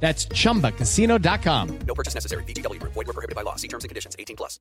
That's 0.00 0.28
chumbacasino.com. 0.28 1.78
No 1.86 1.94
purchase 1.94 2.14
necessary. 2.14 2.44
BGW. 2.44 2.80
Void 2.82 2.94
were 2.94 3.12
prohibited 3.12 3.34
by 3.34 3.42
law. 3.42 3.56
See 3.56 3.68
terms 3.68 3.84
and 3.84 3.88
conditions. 3.88 4.14
18 4.18 4.36
plus. 4.36 4.60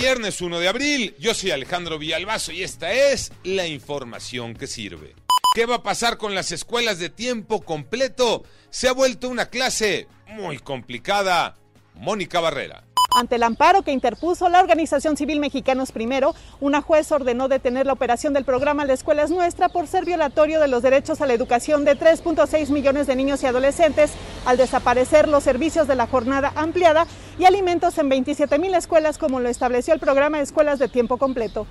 Viernes 0.00 0.40
1 0.40 0.58
de 0.58 0.68
abril, 0.68 1.14
yo 1.18 1.34
soy 1.34 1.50
Alejandro 1.50 1.98
Villalbazo 1.98 2.52
y 2.52 2.62
esta 2.62 2.92
es 2.92 3.32
la 3.44 3.66
información 3.66 4.54
que 4.54 4.66
sirve. 4.66 5.14
¿Qué 5.54 5.66
va 5.66 5.76
a 5.76 5.82
pasar 5.82 6.16
con 6.16 6.34
las 6.34 6.50
escuelas 6.50 6.98
de 6.98 7.10
tiempo 7.10 7.60
completo? 7.60 8.44
Se 8.70 8.88
ha 8.88 8.92
vuelto 8.92 9.28
una 9.28 9.50
clase 9.50 10.08
muy 10.26 10.58
complicada. 10.58 11.56
Mónica 11.94 12.40
Barrera. 12.40 12.84
Ante 13.14 13.36
el 13.36 13.42
amparo 13.42 13.82
que 13.82 13.92
interpuso 13.92 14.48
la 14.48 14.60
Organización 14.60 15.16
Civil 15.18 15.38
Mexicanos 15.38 15.92
Primero, 15.92 16.34
una 16.60 16.80
juez 16.80 17.12
ordenó 17.12 17.48
detener 17.48 17.86
la 17.86 17.92
operación 17.92 18.32
del 18.32 18.44
programa 18.44 18.86
La 18.86 18.94
Escuela 18.94 19.22
es 19.22 19.30
Nuestra 19.30 19.68
por 19.68 19.86
ser 19.86 20.06
violatorio 20.06 20.60
de 20.60 20.68
los 20.68 20.82
derechos 20.82 21.20
a 21.20 21.26
la 21.26 21.34
educación 21.34 21.84
de 21.84 21.98
3.6 21.98 22.70
millones 22.70 23.06
de 23.06 23.16
niños 23.16 23.42
y 23.42 23.46
adolescentes 23.46 24.12
al 24.46 24.56
desaparecer 24.56 25.28
los 25.28 25.44
servicios 25.44 25.86
de 25.88 25.96
la 25.96 26.06
jornada 26.06 26.52
ampliada 26.56 27.06
y 27.38 27.44
alimentos 27.44 27.98
en 27.98 28.08
27 28.08 28.58
mil 28.58 28.74
escuelas 28.74 29.18
como 29.18 29.40
lo 29.40 29.50
estableció 29.50 29.92
el 29.92 30.00
programa 30.00 30.40
escuelas 30.40 30.78
de 30.78 30.88
tiempo 30.88 31.18
completo. 31.18 31.66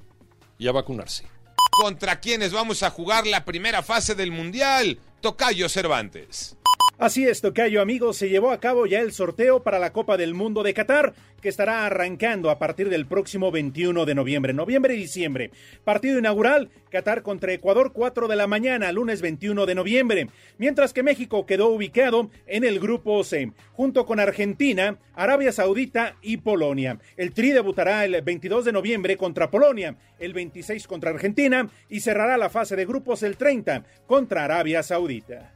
y 0.58 0.67
a 0.67 0.72
vacunarse. 0.72 1.26
¿Contra 1.72 2.20
quiénes 2.20 2.52
vamos 2.52 2.84
a 2.84 2.90
jugar 2.90 3.26
la 3.26 3.45
primera 3.45 3.82
fase 3.82 4.16
del 4.16 4.32
Mundial? 4.32 5.00
Tocayo 5.22 5.70
Cervantes. 5.70 6.58
Así 7.02 7.26
es, 7.26 7.42
Tocayo, 7.42 7.82
amigos, 7.82 8.18
se 8.18 8.30
llevó 8.30 8.52
a 8.52 8.60
cabo 8.60 8.86
ya 8.86 9.00
el 9.00 9.12
sorteo 9.12 9.64
para 9.64 9.80
la 9.80 9.92
Copa 9.92 10.18
del 10.18 10.36
Mundo 10.36 10.62
de 10.62 10.76
Qatar, 10.76 11.16
que 11.42 11.50
estará 11.50 11.88
arrancando 11.88 12.52
a 12.52 12.60
partir 12.60 12.90
del 12.90 13.08
próximo 13.08 13.50
21 13.50 14.06
de 14.06 14.14
noviembre, 14.14 14.54
noviembre 14.54 14.94
y 14.94 14.98
diciembre. 14.98 15.50
Partido 15.84 16.20
inaugural, 16.20 16.70
Qatar 16.92 17.24
contra 17.24 17.54
Ecuador, 17.54 17.92
4 17.92 18.28
de 18.28 18.36
la 18.36 18.46
mañana, 18.46 18.92
lunes 18.92 19.24
21 19.24 19.66
de 19.66 19.74
noviembre, 19.74 20.28
mientras 20.60 20.94
que 20.94 21.02
México 21.02 21.48
quedó 21.48 21.70
ubicado 21.70 22.30
en 22.46 22.64
el 22.64 22.80
grupo 22.80 23.24
C, 23.24 23.52
junto 23.72 24.06
con 24.06 24.20
Argentina, 24.20 25.00
Arabia 25.16 25.52
Saudita 25.52 26.18
y 26.22 26.38
Polonia. 26.38 27.00
El 27.18 27.34
Tri 27.34 27.50
debutará 27.50 28.06
el 28.06 28.22
22 28.22 28.64
de 28.64 28.73
noviembre 28.73 29.17
contra 29.17 29.50
Polonia, 29.50 29.95
el 30.20 30.34
26 30.34 30.86
contra 30.86 31.10
Argentina 31.10 31.67
y 31.90 32.02
cerrará 32.02 32.38
la 32.38 32.52
fase 32.52 32.76
de 32.76 32.86
grupos 32.86 33.23
el 33.23 33.38
30 33.38 33.86
contra 34.06 34.44
Arabia 34.44 34.84
Saudita. 34.84 35.56